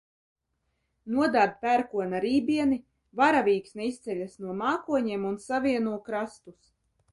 [1.17, 2.79] Nodārd pērkona rībieni,
[3.21, 6.77] varavīksne izceļas no mākoņiem un savieno krastus.